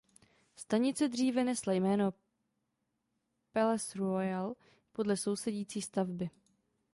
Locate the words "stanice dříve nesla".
0.55-1.73